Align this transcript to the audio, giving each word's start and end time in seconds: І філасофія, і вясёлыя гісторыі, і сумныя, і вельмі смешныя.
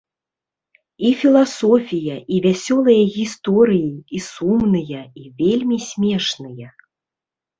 І 1.07 1.09
філасофія, 1.23 2.15
і 2.37 2.39
вясёлыя 2.45 3.03
гісторыі, 3.17 3.91
і 4.19 4.23
сумныя, 4.29 5.01
і 5.25 5.29
вельмі 5.43 5.77
смешныя. 5.91 6.67